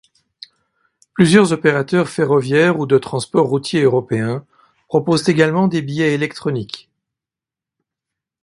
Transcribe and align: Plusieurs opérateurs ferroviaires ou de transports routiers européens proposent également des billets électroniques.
Plusieurs 1.13 1.53
opérateurs 1.53 2.09
ferroviaires 2.09 2.79
ou 2.79 2.87
de 2.87 2.97
transports 2.97 3.45
routiers 3.45 3.83
européens 3.83 4.43
proposent 4.87 5.29
également 5.29 5.67
des 5.67 5.83
billets 5.83 6.15
électroniques. 6.15 6.89